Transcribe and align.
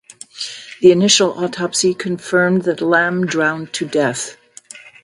An 0.81 0.89
initial 0.89 1.33
autopsy 1.37 1.93
confirmed 1.93 2.63
that 2.63 2.81
Lam 2.81 3.27
drowned 3.27 3.71
to 3.73 3.85
death. 3.87 4.35